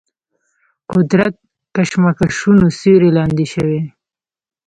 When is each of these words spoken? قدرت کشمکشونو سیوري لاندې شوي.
قدرت 0.91 1.33
کشمکشونو 1.75 2.67
سیوري 2.79 3.09
لاندې 3.17 3.45
شوي. 3.53 3.81